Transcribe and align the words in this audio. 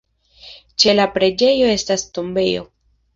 Ĉe 0.83 0.95
la 0.95 1.05
preĝejo 1.17 1.67
estas 1.73 2.07
tombejo. 2.17 2.65